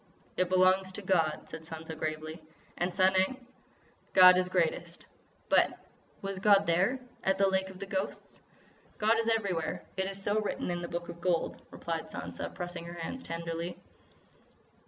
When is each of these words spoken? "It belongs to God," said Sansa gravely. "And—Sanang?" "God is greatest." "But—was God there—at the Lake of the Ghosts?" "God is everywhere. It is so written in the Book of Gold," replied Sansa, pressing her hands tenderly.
"It 0.35 0.49
belongs 0.49 0.91
to 0.93 1.03
God," 1.03 1.47
said 1.47 1.61
Sansa 1.61 1.95
gravely. 1.95 2.41
"And—Sanang?" 2.75 3.45
"God 4.13 4.35
is 4.35 4.49
greatest." 4.49 5.05
"But—was 5.47 6.39
God 6.39 6.65
there—at 6.65 7.37
the 7.37 7.47
Lake 7.47 7.69
of 7.69 7.77
the 7.77 7.85
Ghosts?" 7.85 8.41
"God 8.97 9.19
is 9.19 9.29
everywhere. 9.29 9.85
It 9.97 10.05
is 10.07 10.19
so 10.19 10.39
written 10.41 10.71
in 10.71 10.81
the 10.81 10.87
Book 10.87 11.07
of 11.09 11.21
Gold," 11.21 11.61
replied 11.69 12.09
Sansa, 12.09 12.51
pressing 12.51 12.85
her 12.85 12.95
hands 12.95 13.21
tenderly. 13.21 13.79